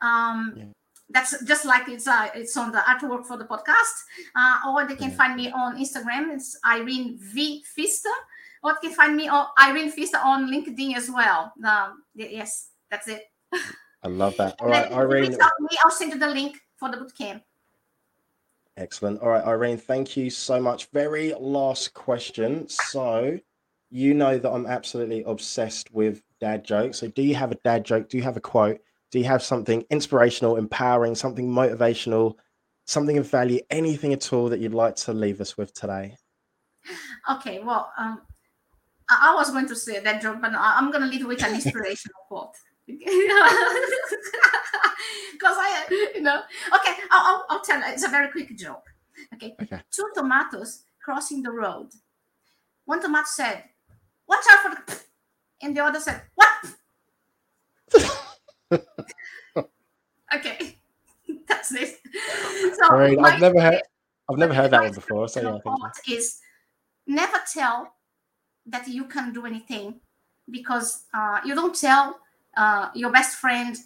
[0.00, 0.64] Um, Yeah.
[1.12, 3.96] That's just like it's uh, it's on the artwork for the podcast.
[4.34, 5.16] Uh, or they can Yeah.
[5.16, 6.32] find me on Instagram.
[6.34, 8.08] It's Irene V Pfister.
[8.62, 11.52] What can find me on Irene Pfister on LinkedIn as well.
[11.64, 13.24] Um, yes, that's it.
[14.04, 14.56] I love that.
[14.60, 15.32] All right, Irene.
[15.32, 17.42] me, I'll send you the link for the bootcamp.
[18.76, 19.20] Excellent.
[19.20, 20.86] All right, Irene, thank you so much.
[20.92, 22.68] Very last question.
[22.68, 23.38] So,
[23.90, 26.98] you know that I'm absolutely obsessed with dad jokes.
[26.98, 28.08] So, do you have a dad joke?
[28.08, 28.80] Do you have a quote?
[29.12, 32.36] Do you have something inspirational, empowering, something motivational,
[32.86, 36.16] something of value, anything at all that you'd like to leave us with today?
[37.30, 38.22] Okay, well, um,
[39.08, 42.16] I, was going to say that joke, but I'm going to leave with an inspirational
[42.28, 42.54] quote.
[45.32, 46.40] Because I, you know,
[46.74, 47.82] okay, I'll, I'll, tell.
[47.86, 48.84] It's a very quick joke.
[49.34, 49.54] Okay.
[49.60, 49.80] Okay.
[49.90, 51.88] Two tomatoes crossing the road.
[52.84, 53.64] One tomato said,
[54.28, 55.00] "Watch out for the,"
[55.62, 56.48] and the other said, "What?"
[60.34, 60.76] okay,
[61.48, 61.98] that's it.
[62.76, 63.82] So I've never heard
[64.30, 65.28] I've never heard that one before.
[65.28, 65.60] So yeah, you.
[65.60, 66.40] quote is
[67.06, 67.94] never tell
[68.66, 70.00] that you can do anything
[70.50, 72.18] because uh, you don't tell
[72.56, 73.76] uh, your best friend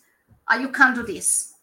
[0.49, 1.55] uh, you can't do this.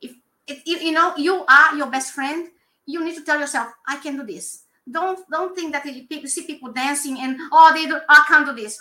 [0.00, 0.14] If,
[0.46, 2.48] if you, you know you are your best friend,
[2.86, 6.46] you need to tell yourself, "I can do this." Don't don't think that you see
[6.46, 8.78] people dancing and oh they do I can't do this.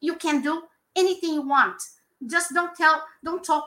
[0.00, 0.62] You can do
[0.96, 1.80] anything you want.
[2.26, 3.64] Just don't tell, don't talk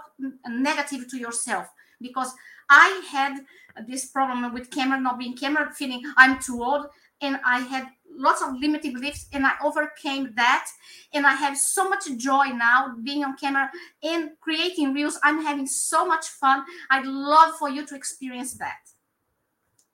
[0.48, 1.68] negative to yourself
[2.02, 2.34] because
[2.70, 3.40] I had
[3.88, 6.88] this problem with camera not being camera feeling I'm too old
[7.22, 10.68] and I had lots of limited beliefs and I overcame that
[11.14, 13.70] and I have so much joy now being on camera
[14.02, 15.20] and creating reels.
[15.24, 16.64] I'm having so much fun.
[16.90, 18.80] I'd love for you to experience that.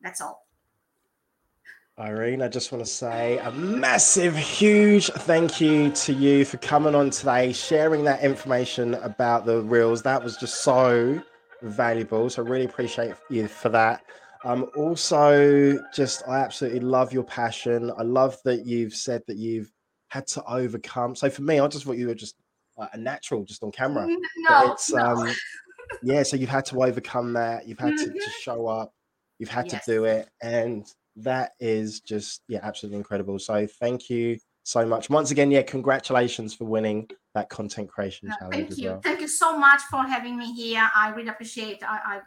[0.01, 0.45] That's all.
[1.99, 6.95] Irene, I just want to say a massive, huge thank you to you for coming
[6.95, 10.01] on today, sharing that information about the reels.
[10.01, 11.21] That was just so
[11.61, 12.31] valuable.
[12.31, 14.03] So, I really appreciate you for that.
[14.43, 17.91] Um, also, just I absolutely love your passion.
[17.95, 19.71] I love that you've said that you've
[20.09, 21.15] had to overcome.
[21.15, 22.35] So, for me, I just thought you were just
[22.75, 24.07] uh, a natural, just on camera.
[24.47, 24.99] But No, it's no.
[24.99, 25.31] um,
[26.01, 26.23] yeah.
[26.23, 27.67] So you've had to overcome that.
[27.67, 28.31] You've had to, to Mhm.
[28.41, 28.91] show up.
[29.37, 29.85] You've had Yes.
[29.85, 30.87] to do it, and
[31.17, 33.39] that is just yeah, absolutely incredible.
[33.39, 35.51] So thank you so much once again.
[35.51, 38.89] Yeah, congratulations for winning that content creation challenge thank as you.
[38.89, 39.01] well.
[39.01, 40.89] Thank you so much for having me here.
[40.95, 41.83] I really appreciate it.
[41.83, 42.21] I, I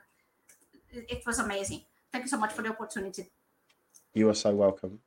[0.93, 1.82] it was amazing.
[2.12, 3.30] Thank you so much for the opportunity.
[4.14, 5.01] You are so welcome.